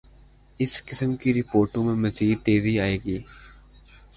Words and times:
اس 0.59 0.73
قسم 0.87 1.11
کی 1.21 1.29
رپورٹوں 1.33 1.83
میںمزید 1.85 2.37
تیزی 2.45 2.73
آئے 2.79 2.97
گی۔ 3.05 3.17